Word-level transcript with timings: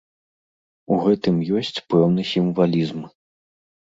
У 0.95 0.97
гэтым 1.03 1.35
ёсць 1.61 1.83
пэўны 1.93 2.21
сімвалізм. 2.33 2.99